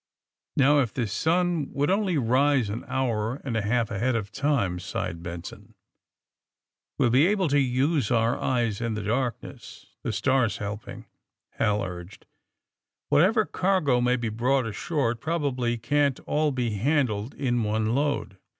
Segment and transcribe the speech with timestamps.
[0.01, 0.03] *^
[0.57, 4.79] Now, if the sun would only rise an hour and a half ahead of time!''
[4.79, 5.75] sighed Benson.
[6.99, 11.05] '^We'll be able to use our eyes in the dark ness, the stars helping,
[11.59, 12.21] ''Hal urged.
[12.21, 12.27] ^^
[13.09, 18.37] "Whatever cargo may be brought ashore, it probably can't all be handled in one load.'